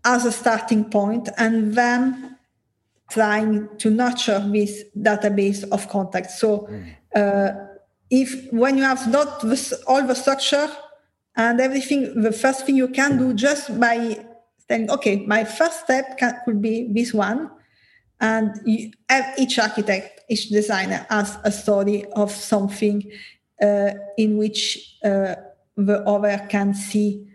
as 0.06 0.26
a 0.26 0.32
starting 0.32 0.86
point 0.86 1.30
and 1.38 1.74
then 1.74 2.38
trying 3.10 3.68
to 3.78 3.90
nurture 3.90 4.40
this 4.52 4.84
database 4.98 5.68
of 5.72 5.90
contacts 5.90 6.40
so 6.40 6.68
mm. 6.70 6.96
uh, 7.16 7.52
if 8.10 8.52
when 8.52 8.78
you 8.78 8.84
have 8.84 9.10
not 9.12 9.42
this, 9.42 9.74
all 9.88 10.06
the 10.06 10.16
structure 10.16 10.70
and 11.36 11.60
everything 11.60 12.22
the 12.22 12.32
first 12.32 12.66
thing 12.66 12.76
you 12.76 12.88
can 12.88 13.18
do 13.18 13.34
just 13.34 13.80
by 13.80 14.18
saying 14.68 14.90
okay 14.90 15.26
my 15.26 15.44
first 15.44 15.82
step 15.82 16.18
can, 16.18 16.36
could 16.46 16.62
be 16.62 16.88
this 16.94 17.14
one 17.14 17.50
and 18.20 18.60
you, 18.66 18.92
each 19.38 19.60
architect 19.60 20.22
each 20.30 20.50
designer 20.50 21.06
has 21.10 21.38
a 21.44 21.52
story 21.52 22.06
of 22.16 22.32
something 22.32 23.04
uh, 23.62 23.92
in 24.18 24.38
which 24.38 24.98
uh, 25.04 25.36
the 25.78 26.02
other 26.08 26.46
can 26.50 26.74
see 26.74 27.28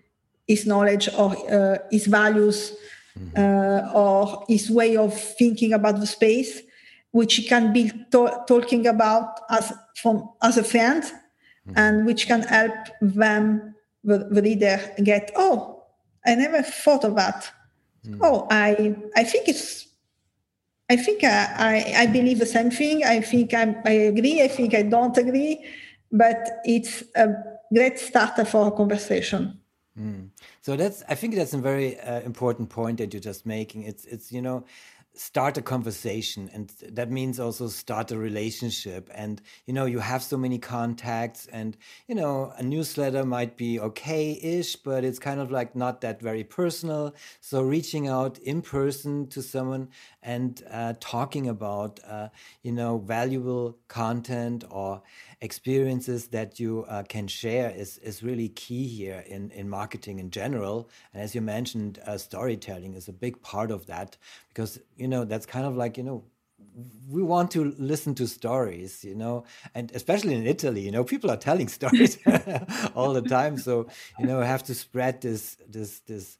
his 0.48 0.66
knowledge 0.66 1.08
or 1.16 1.36
uh, 1.52 1.78
his 1.90 2.06
values 2.06 2.74
mm-hmm. 3.18 3.96
or 3.96 4.44
his 4.48 4.70
way 4.70 4.96
of 4.96 5.14
thinking 5.14 5.72
about 5.72 6.00
the 6.00 6.06
space 6.06 6.62
which 7.12 7.34
he 7.34 7.42
can 7.42 7.72
be 7.72 7.90
to- 8.10 8.42
talking 8.46 8.86
about 8.86 9.40
as 9.50 9.72
from 9.96 10.28
as 10.42 10.56
a 10.56 10.64
friend 10.64 11.02
mm-hmm. 11.02 11.72
and 11.76 12.06
which 12.06 12.26
can 12.26 12.42
help 12.42 12.74
them 13.00 13.74
the, 14.04 14.18
the 14.30 14.42
reader 14.42 14.80
get 15.04 15.30
oh 15.36 15.84
i 16.26 16.34
never 16.34 16.62
thought 16.62 17.04
of 17.04 17.14
that 17.14 17.50
mm. 18.06 18.18
oh 18.22 18.46
i 18.50 18.96
i 19.16 19.22
think 19.24 19.48
it's 19.48 19.86
I 20.90 20.96
think 20.96 21.22
I, 21.22 21.44
I, 21.56 21.94
I, 22.02 22.06
believe 22.06 22.40
the 22.40 22.46
same 22.46 22.70
thing. 22.70 23.04
I 23.04 23.20
think 23.20 23.54
I'm, 23.54 23.76
I 23.84 23.92
agree. 24.10 24.42
I 24.42 24.48
think 24.48 24.74
I 24.74 24.82
don't 24.82 25.16
agree, 25.16 25.64
but 26.10 26.60
it's 26.64 27.04
a 27.14 27.28
great 27.72 27.96
starter 28.00 28.44
for 28.44 28.66
a 28.66 28.72
conversation. 28.72 29.60
Mm. 29.96 30.30
So 30.60 30.76
that's 30.76 31.04
I 31.08 31.14
think 31.14 31.36
that's 31.36 31.54
a 31.54 31.58
very 31.58 31.98
uh, 32.00 32.20
important 32.22 32.70
point 32.70 32.98
that 32.98 33.12
you're 33.12 33.20
just 33.20 33.46
making. 33.46 33.84
It's 33.84 34.04
it's 34.04 34.32
you 34.32 34.42
know 34.42 34.64
start 35.14 35.58
a 35.58 35.62
conversation 35.62 36.48
and 36.52 36.72
that 36.92 37.10
means 37.10 37.40
also 37.40 37.68
start 37.68 38.10
a 38.10 38.18
relationship. 38.18 39.10
And 39.14 39.40
you 39.66 39.74
know 39.74 39.84
you 39.86 39.98
have 39.98 40.22
so 40.22 40.36
many 40.36 40.58
contacts 40.58 41.46
and 41.52 41.76
you 42.06 42.14
know 42.14 42.52
a 42.56 42.62
newsletter 42.62 43.24
might 43.24 43.56
be 43.56 43.80
okay-ish 43.80 44.76
but 44.76 45.04
it's 45.04 45.18
kind 45.18 45.40
of 45.40 45.50
like 45.50 45.74
not 45.74 46.00
that 46.00 46.20
very 46.20 46.44
personal. 46.44 47.14
So 47.40 47.62
reaching 47.62 48.08
out 48.08 48.38
in 48.38 48.62
person 48.62 49.26
to 49.28 49.42
someone 49.42 49.88
and 50.22 50.62
uh, 50.70 50.94
talking 51.00 51.48
about 51.48 52.00
uh, 52.06 52.28
you 52.62 52.72
know 52.72 52.98
valuable 52.98 53.78
content 53.88 54.64
or 54.70 55.02
experiences 55.42 56.28
that 56.28 56.60
you 56.60 56.84
uh, 56.88 57.02
can 57.04 57.26
share 57.26 57.70
is, 57.70 57.98
is 57.98 58.22
really 58.22 58.48
key 58.50 58.86
here 58.86 59.24
in, 59.26 59.50
in 59.52 59.68
marketing 59.68 60.18
in 60.18 60.30
general. 60.30 60.88
And 61.14 61.22
as 61.22 61.34
you 61.34 61.40
mentioned, 61.40 61.98
uh, 62.06 62.18
storytelling 62.18 62.94
is 62.94 63.08
a 63.08 63.12
big 63.12 63.40
part 63.42 63.70
of 63.70 63.86
that 63.86 64.16
because, 64.48 64.78
you 64.96 65.08
know, 65.08 65.24
that's 65.24 65.46
kind 65.46 65.66
of 65.66 65.76
like, 65.76 65.96
you 65.96 66.04
know, 66.04 66.24
we 67.08 67.22
want 67.22 67.50
to 67.52 67.74
listen 67.78 68.14
to 68.14 68.26
stories, 68.26 69.04
you 69.04 69.14
know, 69.14 69.44
and 69.74 69.90
especially 69.94 70.34
in 70.34 70.46
Italy, 70.46 70.80
you 70.80 70.90
know, 70.90 71.04
people 71.04 71.30
are 71.30 71.36
telling 71.36 71.68
stories 71.80 72.18
all 72.94 73.12
the 73.12 73.22
time. 73.22 73.58
So 73.58 73.86
you 74.18 74.26
know, 74.26 74.40
have 74.40 74.62
to 74.64 74.74
spread 74.74 75.20
this 75.20 75.56
this 75.68 76.00
this 76.00 76.38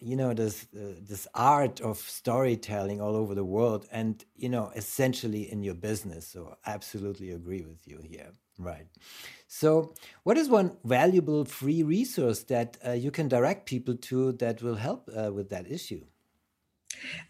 you 0.00 0.16
know 0.16 0.34
this 0.34 0.66
uh, 0.76 0.94
this 1.00 1.26
art 1.34 1.80
of 1.80 1.98
storytelling 1.98 3.00
all 3.00 3.16
over 3.16 3.34
the 3.34 3.44
world, 3.44 3.86
and 3.90 4.24
you 4.36 4.48
know, 4.48 4.70
essentially 4.76 5.50
in 5.50 5.62
your 5.62 5.74
business. 5.74 6.26
So 6.26 6.56
absolutely 6.66 7.30
agree 7.30 7.62
with 7.62 7.86
you 7.86 8.00
here. 8.02 8.32
Right. 8.58 8.86
So, 9.48 9.94
what 10.22 10.36
is 10.36 10.48
one 10.48 10.76
valuable 10.84 11.44
free 11.44 11.82
resource 11.82 12.42
that 12.44 12.76
uh, 12.86 12.92
you 12.92 13.10
can 13.10 13.28
direct 13.28 13.66
people 13.66 13.96
to 13.96 14.32
that 14.32 14.62
will 14.62 14.76
help 14.76 15.08
uh, 15.08 15.32
with 15.32 15.48
that 15.50 15.70
issue? 15.70 16.04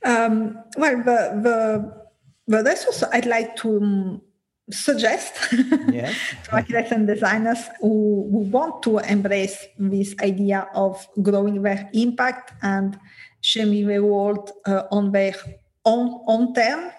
Um, 0.04 0.58
well, 0.76 0.96
the 0.98 1.40
the 1.42 2.02
but 2.46 2.64
that's 2.64 2.84
also 2.86 3.08
I'd 3.12 3.26
like 3.26 3.56
to 3.56 3.76
um, 3.76 4.22
suggest 4.70 5.34
yes. 5.90 6.16
to 6.44 6.52
architects 6.52 6.92
and 6.92 7.06
designers 7.06 7.58
who, 7.80 8.28
who, 8.30 8.38
want 8.50 8.82
to 8.82 8.98
embrace 8.98 9.66
this 9.78 10.14
idea 10.20 10.68
of 10.74 11.06
growing 11.20 11.62
their 11.62 11.90
impact 11.92 12.52
and 12.62 12.98
shaping 13.40 13.86
the 13.86 13.98
world 13.98 14.50
uh, 14.66 14.84
on 14.90 15.12
their 15.12 15.34
own, 15.84 16.22
own 16.26 16.54
term. 16.54 16.90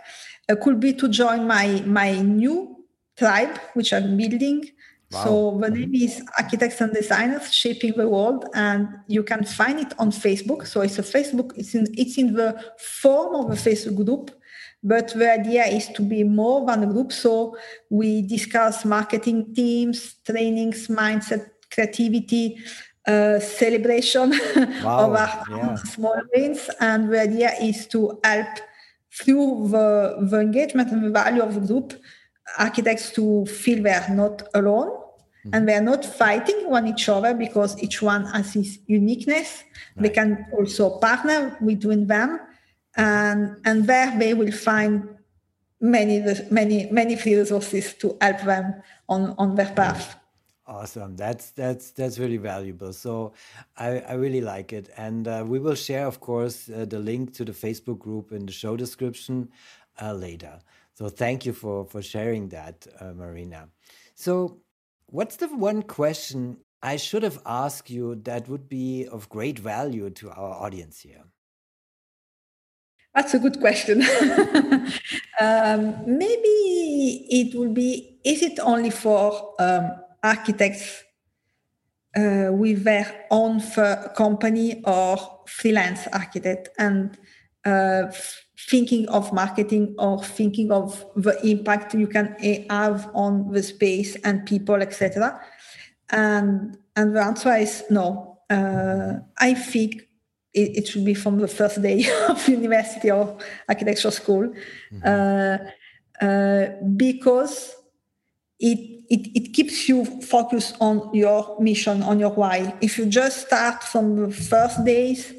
Uh, 0.50 0.56
could 0.62 0.80
be 0.80 0.94
to 0.94 1.08
join 1.08 1.48
my 1.48 1.82
my 1.86 2.20
new 2.20 2.76
tribe 3.18 3.58
which 3.76 3.94
i'm 3.94 4.18
building. 4.18 4.70
Wow. 5.12 5.24
so 5.24 5.60
the 5.62 5.70
name 5.70 5.94
is 5.94 6.22
architects 6.40 6.82
and 6.82 6.92
designers 6.92 7.54
shaping 7.54 7.94
the 7.96 8.10
world 8.10 8.46
and 8.56 8.88
you 9.08 9.22
can 9.24 9.46
find 9.46 9.80
it 9.80 9.94
on 10.00 10.12
facebook. 10.12 10.66
So 10.68 10.82
it's 10.82 11.00
a 11.00 11.04
facebook 11.04 11.54
it's 11.56 11.76
in 11.76 11.88
it's 11.94 12.18
in 12.18 12.34
the 12.34 12.62
form 12.78 13.36
of 13.36 13.52
a 13.52 13.56
facebook 13.56 14.04
group 14.04 14.32
but 14.84 15.14
the 15.14 15.32
idea 15.32 15.66
is 15.66 15.88
to 15.90 16.02
be 16.02 16.24
more 16.24 16.66
than 16.66 16.84
a 16.84 16.88
group. 16.88 17.14
So 17.14 17.58
we 17.90 18.22
discuss 18.22 18.84
marketing 18.84 19.54
teams, 19.56 20.16
trainings, 20.26 20.88
mindset, 20.90 21.50
creativity, 21.72 22.60
uh, 23.08 23.40
celebration 23.40 24.30
wow. 24.84 25.06
of 25.06 25.16
our 25.16 25.46
yeah. 25.50 25.76
small 25.76 26.22
wins. 26.36 26.70
And 26.82 27.12
the 27.12 27.22
idea 27.22 27.54
is 27.62 27.88
to 27.88 28.20
help 28.24 28.48
through 29.12 29.70
the, 29.70 30.18
the 30.30 30.40
engagement 30.42 30.92
and 30.92 31.06
the 31.06 31.12
value 31.12 31.42
of 31.42 31.54
the 31.54 31.62
group, 31.62 31.94
architects 32.60 33.12
to 33.12 33.46
feel 33.46 33.84
they 33.84 33.94
are 33.94 34.10
not 34.10 34.44
alone 34.54 34.90
mm-hmm. 34.90 35.50
and 35.54 35.68
they 35.68 35.76
are 35.76 35.82
not 35.82 36.04
fighting 36.04 36.70
one 36.70 36.88
each 36.88 37.08
other 37.08 37.34
because 37.34 37.82
each 37.82 38.02
one 38.02 38.26
has 38.26 38.54
his 38.54 38.80
uniqueness. 38.88 39.64
Right. 39.96 40.04
They 40.04 40.10
can 40.10 40.46
also 40.58 40.98
partner 41.00 41.58
between 41.66 42.08
them 42.08 42.40
and 42.96 43.58
and 43.66 43.88
there 43.88 44.18
they 44.18 44.34
will 44.34 44.52
find 44.52 45.10
many 45.80 46.24
many 46.50 46.90
many 46.92 47.16
free 47.16 47.36
resources 47.36 47.94
to 47.96 48.18
help 48.22 48.42
them 48.42 48.82
on 49.10 49.36
on 49.38 49.56
their 49.56 49.72
path. 49.74 50.16
Awesome. 50.66 51.18
That's 51.18 51.52
that's 51.52 51.92
that's 51.92 52.18
really 52.20 52.38
valuable. 52.38 52.94
So 52.94 53.34
i 53.78 54.00
i 54.00 54.14
really 54.14 54.42
like 54.42 54.72
it. 54.72 54.90
And 54.98 55.28
uh, 55.28 55.44
we 55.46 55.60
will 55.60 55.76
share 55.76 56.08
of 56.08 56.20
course 56.20 56.70
uh, 56.70 56.86
the 56.86 57.00
link 57.00 57.34
to 57.34 57.46
the 57.46 57.52
facebook 57.52 58.00
group 58.00 58.32
in 58.32 58.46
the 58.46 58.54
show 58.54 58.78
description 58.78 59.50
uh, 60.02 60.14
later. 60.14 60.60
So 60.94 61.10
thank 61.10 61.46
you 61.46 61.54
for 61.54 61.86
for 61.86 62.02
sharing 62.02 62.50
that 62.50 62.88
uh, 63.00 63.14
marina. 63.14 63.68
So 64.16 64.62
what's 65.08 65.36
the 65.36 65.48
one 65.48 65.84
question 65.84 66.58
i 66.82 66.96
should 66.96 67.24
have 67.24 67.40
asked 67.46 67.90
you 67.90 68.16
that 68.16 68.48
would 68.50 68.68
be 68.68 69.08
of 69.12 69.30
great 69.30 69.60
value 69.60 70.10
to 70.10 70.30
our 70.32 70.54
audience 70.66 71.00
here 71.00 71.24
that's 73.16 73.34
a 73.34 73.40
good 73.40 73.60
question. 73.60 74.02
um, 75.40 75.96
maybe 76.06 77.28
it 77.30 77.56
will 77.56 77.72
be 77.72 78.20
is 78.24 78.42
it 78.42 78.60
only 78.60 78.90
for 78.90 79.54
um, 79.60 79.92
architects 80.24 81.04
uh, 82.16 82.50
with 82.52 82.84
their 82.84 83.26
own 83.30 83.62
company 84.16 84.82
or 84.86 85.18
freelance 85.46 86.08
architect? 86.08 86.70
And 86.80 87.18
uh, 87.66 88.12
thinking 88.70 89.08
of 89.10 89.32
marketing 89.34 89.96
or 90.00 90.24
thinking 90.24 90.72
of 90.72 91.06
the 91.16 91.40
impact 91.46 91.94
you 91.94 92.08
can 92.08 92.36
have 92.70 93.10
on 93.14 93.52
the 93.52 93.62
space 93.62 94.16
and 94.24 94.46
people, 94.46 94.76
etc. 94.76 95.40
And 96.10 96.78
and 96.96 97.16
the 97.16 97.22
answer 97.22 97.54
is 97.56 97.84
no. 97.90 98.40
Uh, 98.50 99.20
I 99.40 99.54
think 99.54 100.08
it, 100.54 100.78
it, 100.78 100.88
should 100.88 101.06
be 101.06 101.14
from 101.14 101.40
the 101.40 101.48
first 101.48 101.82
day 101.82 102.06
of 102.30 102.48
university 102.48 103.12
or 103.12 103.38
architecture 103.68 104.12
school, 104.12 104.54
mm-hmm. 104.92 105.02
uh, 105.04 106.26
uh, 106.26 106.68
because 106.96 107.76
it, 108.60 109.04
it 109.10 109.28
it 109.36 109.54
keeps 109.54 109.90
you 109.90 110.06
focused 110.22 110.76
on 110.80 111.10
your 111.14 111.58
mission, 111.60 112.04
on 112.04 112.20
your 112.20 112.32
why. 112.32 112.74
If 112.82 112.98
you 112.98 113.06
just 113.06 113.48
start 113.48 113.84
from 113.84 114.16
the 114.16 114.32
first 114.32 114.84
days 114.86 115.34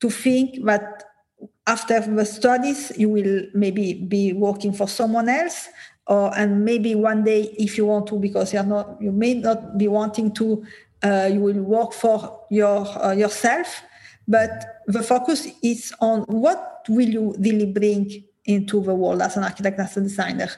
to 0.00 0.10
think 0.10 0.64
that 0.64 1.04
after 1.66 2.00
the 2.00 2.24
studies 2.24 2.92
you 2.96 3.08
will 3.08 3.42
maybe 3.54 3.92
be 3.92 4.32
working 4.32 4.72
for 4.72 4.88
someone 4.88 5.28
else 5.28 5.68
or 6.06 6.36
and 6.36 6.64
maybe 6.64 6.94
one 6.94 7.22
day 7.22 7.54
if 7.58 7.76
you 7.76 7.86
want 7.86 8.06
to 8.06 8.18
because 8.18 8.52
you're 8.52 8.62
not 8.64 8.96
you 9.00 9.12
may 9.12 9.34
not 9.34 9.76
be 9.76 9.86
wanting 9.86 10.32
to 10.32 10.64
uh, 11.02 11.28
you 11.30 11.40
will 11.40 11.62
work 11.62 11.92
for 11.92 12.46
your 12.50 12.86
uh, 13.04 13.12
yourself 13.12 13.82
but 14.28 14.82
the 14.86 15.02
focus 15.02 15.48
is 15.62 15.92
on 16.00 16.20
what 16.28 16.84
will 16.88 17.08
you 17.08 17.34
really 17.38 17.66
bring 17.66 18.22
into 18.44 18.80
the 18.82 18.94
world 18.94 19.20
as 19.22 19.36
an 19.36 19.42
architect 19.42 19.80
as 19.80 19.96
a 19.96 20.00
designer 20.00 20.50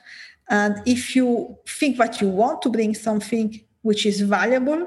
and 0.51 0.83
if 0.87 1.15
you 1.17 1.57
think 1.67 1.97
that 1.97 2.21
you 2.21 2.29
want 2.29 2.61
to 2.61 2.69
bring 2.69 2.95
something 2.95 3.59
which 3.83 4.05
is 4.05 4.21
valuable 4.21 4.87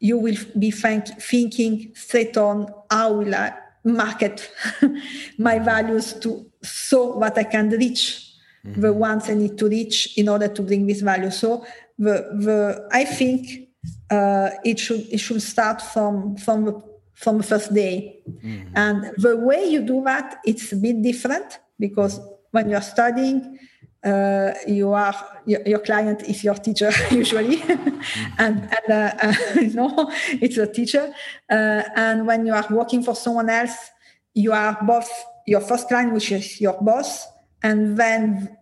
you 0.00 0.16
will 0.16 0.36
be 0.58 0.70
think, 0.70 1.06
thinking 1.20 1.92
straight 1.94 2.36
on 2.36 2.72
how 2.90 3.12
will 3.12 3.34
i 3.34 3.52
market 3.84 4.50
my 5.38 5.58
values 5.58 6.12
to 6.14 6.46
so 6.62 7.18
that 7.20 7.38
I 7.38 7.44
can 7.44 7.70
reach 7.70 8.32
mm-hmm. 8.64 8.80
the 8.80 8.92
ones 8.92 9.28
I 9.28 9.34
need 9.34 9.58
to 9.58 9.68
reach 9.68 10.16
in 10.18 10.28
order 10.28 10.48
to 10.48 10.62
bring 10.62 10.86
this 10.86 11.00
value. 11.00 11.30
So 11.30 11.64
the 11.98 12.28
the 12.38 12.88
I 12.92 13.04
think 13.04 13.68
uh, 14.10 14.50
it 14.64 14.78
should 14.78 15.06
it 15.10 15.18
should 15.18 15.42
start 15.42 15.80
from 15.80 16.36
from 16.36 16.64
the 16.64 16.82
from 17.18 17.38
the 17.38 17.44
first 17.44 17.74
day, 17.74 18.20
mm-hmm. 18.30 18.70
and 18.76 19.12
the 19.16 19.36
way 19.36 19.64
you 19.64 19.82
do 19.82 20.02
that 20.04 20.38
it's 20.44 20.72
a 20.72 20.76
bit 20.76 21.02
different 21.02 21.58
because 21.78 22.20
when 22.52 22.70
you're 22.70 22.80
studying 22.80 23.58
uh, 24.04 24.52
you 24.68 24.92
are 24.92 25.14
your, 25.44 25.60
your, 25.66 25.80
client 25.80 26.22
is 26.22 26.44
your 26.44 26.54
teacher 26.54 26.92
usually 27.10 27.56
mm-hmm. 27.56 28.32
and, 28.38 28.62
and 28.62 28.90
uh, 28.90 29.16
uh, 29.20 29.34
you 29.60 29.74
know 29.74 30.12
it's 30.40 30.56
a 30.58 30.72
teacher 30.72 31.12
uh, 31.50 31.82
and 31.96 32.24
when 32.24 32.46
you 32.46 32.52
are 32.52 32.66
working 32.70 33.02
for 33.02 33.16
someone 33.16 33.50
else 33.50 33.90
you 34.34 34.52
are 34.52 34.78
both 34.82 35.10
your 35.46 35.60
first 35.60 35.88
client 35.88 36.12
which 36.12 36.30
is 36.30 36.60
your 36.60 36.80
boss 36.80 37.26
and 37.64 37.96
then 37.96 38.56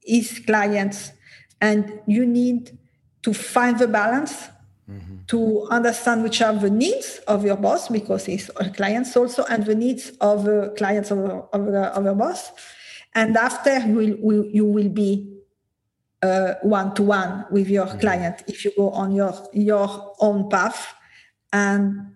his 0.00 0.40
clients 0.46 1.12
and 1.60 2.00
you 2.06 2.24
need 2.24 2.78
to 3.20 3.34
find 3.34 3.78
the 3.78 3.88
balance 3.88 4.48
mm-hmm. 4.90 5.16
to 5.26 5.66
understand 5.70 6.22
which 6.22 6.40
are 6.42 6.54
the 6.54 6.70
needs 6.70 7.18
of 7.26 7.44
your 7.44 7.56
boss 7.56 7.88
because 7.88 8.26
he's 8.26 8.50
clients 8.74 9.16
also 9.16 9.44
and 9.44 9.64
the 9.66 9.74
needs 9.74 10.10
of 10.20 10.44
the 10.44 10.74
clients 10.76 11.10
of, 11.10 11.18
of, 11.52 11.68
of 11.68 12.04
your 12.04 12.14
boss 12.14 12.52
and 13.14 13.36
after 13.36 13.78
you 13.78 14.18
will, 14.20 14.44
you 14.46 14.64
will 14.64 14.88
be 14.88 15.36
one 16.62 16.94
to 16.94 17.02
one 17.02 17.46
with 17.50 17.68
your 17.68 17.86
mm-hmm. 17.86 18.00
client 18.00 18.42
if 18.46 18.64
you 18.64 18.72
go 18.76 18.90
on 18.90 19.12
your 19.12 19.32
your 19.52 20.14
own 20.20 20.48
path 20.48 20.94
and 21.52 22.15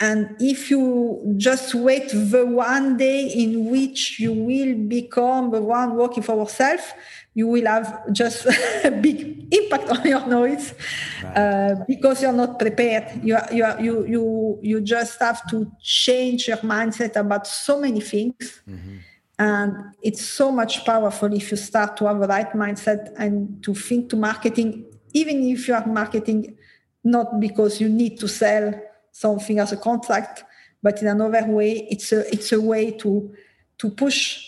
and 0.00 0.36
if 0.40 0.70
you 0.70 1.34
just 1.36 1.74
wait 1.74 2.08
the 2.08 2.44
one 2.44 2.96
day 2.96 3.26
in 3.26 3.70
which 3.70 4.18
you 4.18 4.32
will 4.32 4.74
become 4.88 5.50
the 5.50 5.62
one 5.62 5.94
working 5.94 6.22
for 6.22 6.36
yourself 6.36 6.94
you 7.34 7.48
will 7.48 7.66
have 7.66 8.12
just 8.12 8.46
a 8.84 8.90
big 8.90 9.52
impact 9.52 9.90
on 9.90 10.06
your 10.06 10.26
noise 10.26 10.74
right. 11.22 11.36
uh, 11.36 11.74
because 11.86 12.22
you're 12.22 12.32
not 12.32 12.58
prepared. 12.58 13.20
You, 13.22 13.38
you, 13.52 13.66
you, 13.80 14.06
you, 14.06 14.58
you 14.62 14.80
just 14.80 15.18
have 15.20 15.48
to 15.50 15.70
change 15.82 16.48
your 16.48 16.58
mindset 16.58 17.16
about 17.16 17.46
so 17.46 17.80
many 17.80 18.00
things. 18.00 18.62
Mm-hmm. 18.68 18.96
And 19.36 19.74
it's 20.00 20.24
so 20.24 20.52
much 20.52 20.84
powerful 20.84 21.32
if 21.32 21.50
you 21.50 21.56
start 21.56 21.96
to 21.96 22.06
have 22.06 22.20
the 22.20 22.28
right 22.28 22.52
mindset 22.52 23.12
and 23.18 23.62
to 23.64 23.74
think 23.74 24.10
to 24.10 24.16
marketing, 24.16 24.84
even 25.12 25.42
if 25.42 25.66
you 25.66 25.74
are 25.74 25.84
marketing 25.86 26.56
not 27.02 27.40
because 27.40 27.80
you 27.80 27.88
need 27.88 28.18
to 28.20 28.28
sell 28.28 28.72
something 29.14 29.60
as 29.60 29.72
a 29.72 29.76
contract, 29.76 30.44
but 30.82 31.00
in 31.00 31.06
another 31.06 31.46
way, 31.46 31.86
it's 31.88 32.12
a 32.12 32.20
it's 32.32 32.52
a 32.52 32.60
way 32.60 32.90
to 32.90 33.32
to 33.78 33.90
push 33.90 34.44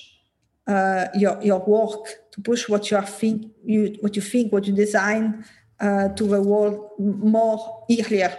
uh, 0.66 1.06
your 1.14 1.40
your 1.42 1.60
work, 1.60 2.04
to 2.32 2.40
push 2.42 2.68
what 2.68 2.90
you 2.90 2.96
are 2.96 3.06
think 3.06 3.52
you 3.64 3.96
what 4.00 4.16
you 4.16 4.22
think, 4.22 4.52
what 4.52 4.66
you 4.66 4.74
design 4.74 5.44
uh, 5.80 6.08
to 6.08 6.24
the 6.24 6.42
world 6.42 6.90
more 6.98 7.86
earlier. 7.90 8.36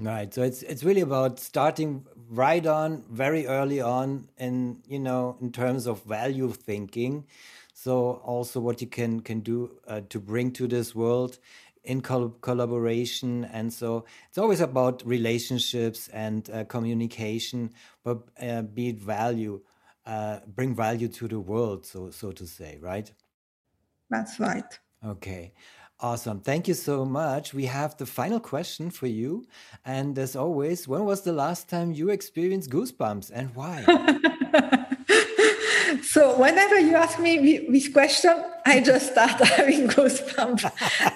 Right. 0.00 0.32
So 0.32 0.42
it's 0.42 0.62
it's 0.62 0.82
really 0.82 1.02
about 1.02 1.38
starting 1.38 2.06
right 2.28 2.66
on 2.66 3.04
very 3.10 3.46
early 3.46 3.80
on 3.80 4.28
in 4.38 4.82
you 4.88 4.98
know 4.98 5.36
in 5.40 5.52
terms 5.52 5.86
of 5.86 6.02
value 6.04 6.50
thinking 6.50 7.24
so 7.86 8.20
also 8.24 8.58
what 8.58 8.80
you 8.80 8.88
can 8.88 9.20
can 9.20 9.38
do 9.38 9.70
uh, 9.86 10.00
to 10.08 10.18
bring 10.18 10.50
to 10.50 10.66
this 10.66 10.92
world 10.92 11.38
in 11.84 12.00
col 12.00 12.30
collaboration 12.40 13.44
and 13.52 13.72
so 13.72 14.04
it's 14.28 14.38
always 14.38 14.60
about 14.60 15.06
relationships 15.06 16.08
and 16.08 16.50
uh, 16.50 16.64
communication 16.64 17.70
but 18.02 18.18
uh, 18.42 18.62
be 18.62 18.88
it 18.88 18.98
value 18.98 19.60
uh, 20.04 20.40
bring 20.58 20.74
value 20.74 21.06
to 21.06 21.28
the 21.28 21.38
world 21.38 21.86
so 21.86 22.10
so 22.10 22.32
to 22.32 22.44
say 22.44 22.76
right 22.80 23.12
that's 24.10 24.40
right 24.40 24.80
okay 25.04 25.52
Awesome. 25.98 26.40
Thank 26.40 26.68
you 26.68 26.74
so 26.74 27.06
much. 27.06 27.54
We 27.54 27.64
have 27.64 27.96
the 27.96 28.04
final 28.04 28.38
question 28.38 28.90
for 28.90 29.06
you. 29.06 29.46
And 29.82 30.18
as 30.18 30.36
always, 30.36 30.86
when 30.86 31.06
was 31.06 31.22
the 31.22 31.32
last 31.32 31.70
time 31.70 31.90
you 31.94 32.10
experienced 32.10 32.68
goosebumps 32.68 33.30
and 33.32 33.54
why? 33.54 33.80
so, 36.16 36.38
whenever 36.38 36.80
you 36.80 36.94
ask 36.94 37.18
me 37.18 37.66
this 37.68 37.88
question, 37.88 38.32
I 38.64 38.80
just 38.80 39.12
start 39.12 39.38
having 39.58 39.86
goosebumps. 39.86 40.64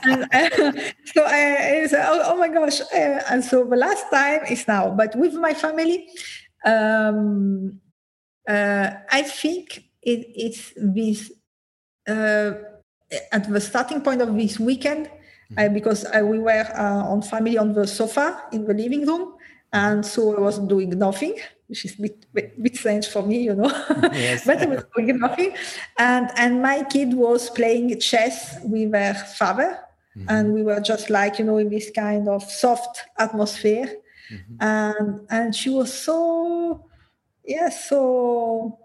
and 0.04 0.24
uh, 0.24 0.92
so 1.06 1.24
I, 1.24 1.80
I 1.80 1.86
say, 1.86 2.04
oh, 2.06 2.20
oh, 2.26 2.36
my 2.36 2.48
gosh. 2.48 2.82
Uh, 2.82 3.22
and 3.30 3.42
so 3.42 3.64
the 3.64 3.76
last 3.76 4.04
time 4.10 4.44
is 4.50 4.68
now. 4.68 4.90
But 4.90 5.16
with 5.16 5.32
my 5.32 5.54
family, 5.54 6.06
um, 6.66 7.80
uh, 8.46 8.90
I 9.10 9.22
think 9.22 9.84
it, 10.02 10.26
it's 10.36 10.74
this. 10.76 11.32
Uh, 12.06 12.52
at 13.32 13.48
the 13.48 13.60
starting 13.60 14.02
point 14.02 14.20
of 14.20 14.36
this 14.36 14.60
weekend, 14.60 15.08
mm-hmm. 15.50 15.72
because 15.72 16.04
I, 16.04 16.20
we 16.22 16.40
were 16.40 16.66
uh, 16.76 17.04
on 17.08 17.22
family 17.22 17.56
on 17.56 17.72
the 17.72 17.86
sofa 17.86 18.42
in 18.52 18.66
the 18.66 18.74
living 18.74 19.06
room, 19.06 19.32
and 19.72 20.04
so 20.04 20.36
I 20.36 20.40
was 20.40 20.58
doing 20.58 20.90
nothing, 20.90 21.36
which 21.70 21.84
is 21.84 21.98
a 21.98 22.02
bit, 22.02 22.26
bit, 22.34 22.62
bit 22.62 22.76
strange 22.76 23.06
for 23.06 23.22
me, 23.22 23.44
you 23.44 23.54
know. 23.54 23.70
Yes. 24.12 24.44
but 24.46 24.58
I 24.58 24.66
was 24.66 24.84
doing 24.94 25.18
nothing, 25.18 25.54
and 25.98 26.30
and 26.36 26.60
my 26.60 26.82
kid 26.82 27.14
was 27.14 27.48
playing 27.48 27.98
chess 28.00 28.58
with 28.64 28.92
her 28.92 29.14
father, 29.38 29.78
mm-hmm. 30.16 30.28
and 30.28 30.52
we 30.52 30.62
were 30.62 30.80
just 30.80 31.08
like 31.08 31.38
you 31.38 31.44
know 31.44 31.56
in 31.56 31.70
this 31.70 31.90
kind 31.90 32.28
of 32.28 32.42
soft 32.42 33.04
atmosphere, 33.18 33.88
mm-hmm. 34.30 34.56
and 34.60 35.20
and 35.30 35.54
she 35.54 35.70
was 35.70 35.92
so, 35.92 36.84
yeah, 37.44 37.70
so 37.70 38.78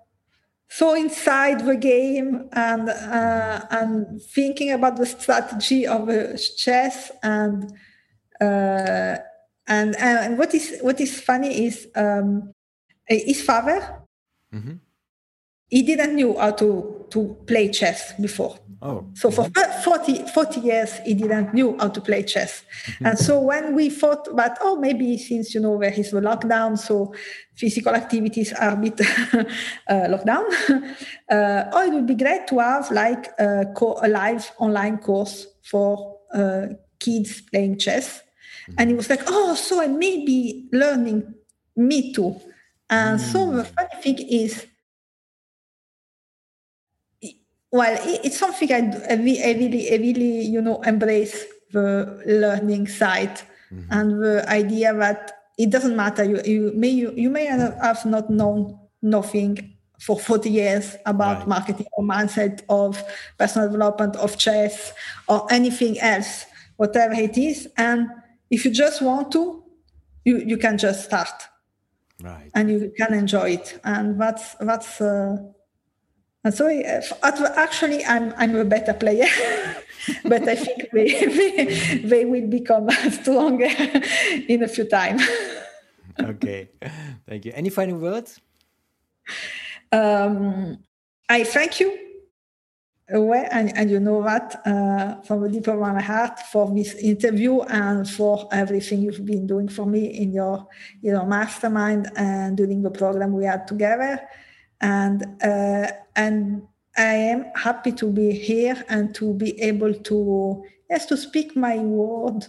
so 0.70 0.94
inside 0.94 1.66
the 1.66 1.76
game 1.76 2.50
and 2.54 2.90
uh, 2.90 3.66
and 3.72 4.22
thinking 4.22 4.72
about 4.72 4.98
the 4.98 5.06
strategy 5.06 5.88
of 5.88 6.08
the 6.08 6.38
chess 6.58 7.12
and 7.24 7.72
uh, 8.42 9.18
and 9.68 9.96
and 9.96 10.38
what 10.38 10.54
is 10.54 10.80
what 10.82 11.00
is 11.00 11.20
funny 11.22 11.66
is 11.66 11.88
um, 11.96 12.54
his 13.08 13.42
father 13.42 14.04
mm-hmm. 14.54 14.74
he 15.70 15.82
didn't 15.82 16.16
know 16.16 16.38
how 16.38 16.52
to 16.52 17.06
to 17.10 17.38
play 17.46 17.70
chess 17.70 18.14
before 18.20 18.60
Oh. 18.86 19.10
So 19.16 19.32
for 19.32 19.50
40, 19.84 20.28
40 20.28 20.60
years, 20.60 21.00
he 21.06 21.16
didn't 21.16 21.56
knew 21.56 21.76
how 21.80 21.88
to 21.88 22.00
play 22.00 22.22
chess. 22.22 22.64
and 23.04 23.18
so 23.18 23.40
when 23.40 23.74
we 23.74 23.90
thought 23.90 24.28
about, 24.28 24.58
oh, 24.62 24.76
maybe 24.76 25.18
since, 25.18 25.56
you 25.56 25.60
know, 25.60 25.80
there 25.80 25.92
is 25.92 26.12
the 26.12 26.22
lockdown, 26.22 26.78
so 26.78 27.12
physical 27.56 27.96
activities 27.96 28.54
are 28.54 28.74
a 28.74 28.76
bit 28.76 29.02
uh, 29.90 30.08
locked 30.10 30.28
down, 30.28 30.46
uh, 31.32 31.64
oh, 31.74 31.82
it 31.88 31.94
would 31.94 32.06
be 32.06 32.14
great 32.14 32.46
to 32.48 32.60
have 32.60 32.92
like 32.92 33.32
a, 33.40 33.66
co- 33.76 34.00
a 34.04 34.08
live 34.08 34.52
online 34.60 35.00
course 35.00 35.48
for 35.64 36.20
uh, 36.34 36.68
kids 37.00 37.42
playing 37.42 37.80
chess. 37.80 38.22
Mm-hmm. 38.70 38.74
And 38.78 38.90
he 38.92 38.96
was 38.96 39.10
like, 39.10 39.22
oh, 39.26 39.56
so 39.56 39.82
I 39.82 39.88
may 39.88 40.24
be 40.24 40.68
learning 40.72 41.34
me 41.76 42.14
too. 42.14 42.40
And 42.90 43.20
mm. 43.20 43.32
so 43.32 43.52
the 43.52 43.66
funny 43.66 44.02
thing 44.02 44.20
is, 44.20 44.66
well, 47.72 47.98
it's 48.04 48.38
something 48.38 48.72
I, 48.72 48.92
I, 49.10 49.16
really, 49.16 49.92
I 49.92 49.98
really, 49.98 50.42
you 50.42 50.62
know, 50.62 50.82
embrace 50.84 51.46
the 51.72 52.22
learning 52.26 52.88
side 52.88 53.42
mm-hmm. 53.72 53.92
and 53.92 54.24
the 54.24 54.50
idea 54.50 54.94
that 54.94 55.32
it 55.58 55.70
doesn't 55.72 55.96
matter. 55.96 56.24
You, 56.24 56.42
you 56.46 56.72
may, 56.76 56.90
you, 56.90 57.12
you 57.16 57.30
may 57.30 57.46
have 57.46 58.06
not 58.06 58.30
known 58.30 58.80
nothing 59.02 59.76
for 60.00 60.20
40 60.20 60.50
years 60.50 60.96
about 61.06 61.40
right. 61.40 61.48
marketing 61.48 61.88
or 61.94 62.04
mindset 62.04 62.62
of 62.70 63.02
personal 63.38 63.72
development 63.72 64.16
of 64.18 64.38
chess 64.38 64.94
or 65.28 65.52
anything 65.52 66.00
else 66.00 66.46
whatever 66.78 67.14
it 67.14 67.38
is 67.38 67.68
and 67.78 68.08
if 68.50 68.66
you 68.66 68.72
just 68.72 69.02
want 69.02 69.32
to 69.32 69.64
you 70.26 70.38
you 70.40 70.58
can 70.58 70.78
just 70.78 71.06
start 71.06 71.48
right. 72.22 72.52
And 72.54 72.70
you 72.70 72.94
can 72.98 73.14
enjoy 73.14 73.52
it. 73.52 73.80
And 73.84 74.20
that's 74.20 74.56
that's 74.60 75.02
uh, 75.02 75.38
and 76.46 76.54
so 76.54 76.70
actually 77.56 78.06
i'm 78.06 78.34
i'm 78.38 78.56
a 78.56 78.64
better 78.64 78.94
player 78.94 79.26
but 80.24 80.48
i 80.48 80.56
think 80.56 80.88
they, 80.94 81.10
they, 81.26 81.98
they 81.98 82.26
will 82.26 82.48
become 82.48 82.88
stronger 83.12 83.68
in 84.48 84.64
a 84.64 84.68
few 84.68 84.86
time. 84.86 85.20
Okay. 86.18 86.70
Thank 87.28 87.44
you. 87.44 87.52
Any 87.54 87.70
final 87.70 87.98
words? 87.98 88.40
Um, 89.92 90.78
i 91.28 91.44
thank 91.44 91.80
you 91.82 91.98
away 93.12 93.48
and, 93.52 93.76
and 93.78 93.92
you 93.92 94.00
know 94.00 94.24
that 94.24 94.62
uh, 94.66 95.22
from 95.22 95.42
the 95.42 95.50
deep 95.50 95.68
of 95.68 95.80
my 95.80 96.02
heart 96.02 96.40
for 96.52 96.74
this 96.74 96.96
interview 96.96 97.62
and 97.62 98.10
for 98.10 98.48
everything 98.52 99.02
you've 99.02 99.26
been 99.26 99.46
doing 99.46 99.68
for 99.68 99.86
me 99.86 100.06
in 100.06 100.34
your 100.34 100.68
you 101.02 101.12
know 101.12 101.26
mastermind 101.26 102.10
and 102.16 102.58
during 102.58 102.82
the 102.82 102.90
program 102.90 103.34
we 103.34 103.46
had 103.46 103.68
together. 103.68 104.20
And 104.82 105.24
uh, 105.44 105.92
and 106.16 106.64
I 106.98 107.14
am 107.14 107.52
happy 107.56 107.92
to 107.94 108.12
be 108.12 108.32
here 108.32 108.84
and 108.90 109.14
to 109.16 109.34
be 109.34 109.60
able 109.62 109.94
to 109.94 110.64
yes 110.90 111.06
to 111.08 111.18
speak 111.18 111.56
my 111.56 111.78
word 111.78 112.46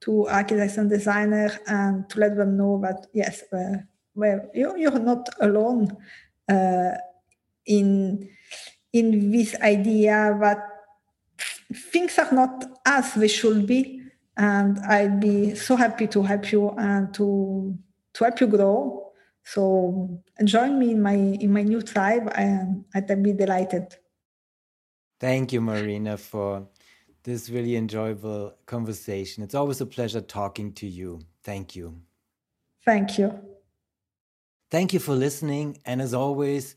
to 0.00 0.26
architects 0.28 0.78
and 0.78 0.88
designers 0.88 1.58
and 1.66 2.08
to 2.08 2.20
let 2.20 2.36
them 2.36 2.56
know 2.56 2.80
that 2.82 3.06
yes 3.12 3.42
uh, 3.52 3.76
well 4.14 4.40
you're, 4.54 4.78
you're 4.78 4.98
not 4.98 5.28
alone 5.40 5.94
uh, 6.48 6.92
in 7.66 8.28
in 8.92 9.30
this 9.30 9.54
idea 9.60 10.36
that 10.40 10.58
things 11.92 12.18
are 12.18 12.32
not 12.32 12.64
as 12.84 13.14
they 13.14 13.28
should 13.28 13.66
be 13.66 14.02
and 14.36 14.78
i'd 14.88 15.20
be 15.20 15.54
so 15.54 15.76
happy 15.76 16.06
to 16.06 16.22
help 16.22 16.50
you 16.50 16.70
and 16.70 17.14
to 17.14 17.78
to 18.12 18.24
help 18.24 18.40
you 18.40 18.46
grow. 18.46 19.12
So 19.42 20.22
join 20.44 20.78
me 20.78 20.92
in 20.92 21.02
my 21.02 21.14
in 21.14 21.52
my 21.52 21.62
new 21.62 21.82
tribe 21.82 22.30
and 22.34 22.84
i'd 22.94 23.22
be 23.22 23.32
delighted. 23.32 23.96
Thank 25.18 25.52
you 25.52 25.60
marina 25.60 26.16
for 26.16 26.66
this 27.22 27.50
really 27.50 27.76
enjoyable 27.76 28.54
conversation. 28.66 29.42
It's 29.42 29.54
always 29.54 29.80
a 29.80 29.86
pleasure 29.86 30.22
talking 30.22 30.72
to 30.74 30.86
you. 30.86 31.20
Thank 31.42 31.76
you. 31.76 32.00
Thank 32.84 33.18
you. 33.18 33.38
Thank 34.70 34.94
you 34.94 35.00
for 35.00 35.14
listening 35.14 35.78
and 35.84 36.00
as 36.00 36.14
always 36.14 36.76